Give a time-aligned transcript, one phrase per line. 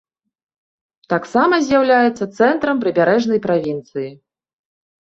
[1.13, 4.11] Таксама з'яўляецца цэнтрам прыбярэжнай правінцыі.